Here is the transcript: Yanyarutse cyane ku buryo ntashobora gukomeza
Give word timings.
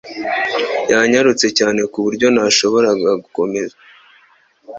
Yanyarutse 0.91 1.47
cyane 1.57 1.81
ku 1.91 1.97
buryo 2.05 2.27
ntashobora 2.35 2.89
gukomeza 3.23 3.75